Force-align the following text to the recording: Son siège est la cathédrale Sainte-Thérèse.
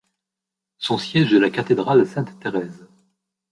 Son 0.79 0.97
siège 0.97 1.31
est 1.31 1.39
la 1.39 1.51
cathédrale 1.51 2.07
Sainte-Thérèse. 2.07 2.87